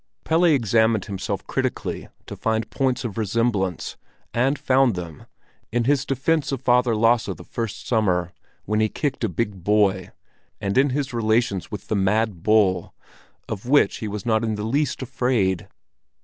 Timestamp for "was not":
14.07-14.43